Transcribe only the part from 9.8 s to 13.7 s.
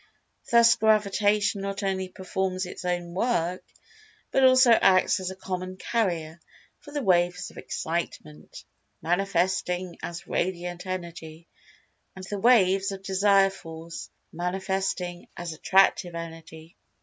as Radiant Energy; and the waves of Desire